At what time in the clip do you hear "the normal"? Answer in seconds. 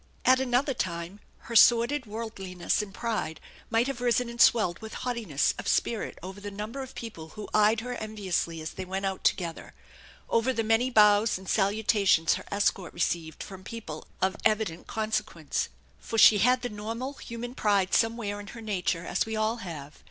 16.63-17.13